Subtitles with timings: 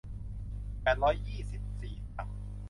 [0.81, 2.29] แปดร้อยยี่สิบสี่ถัง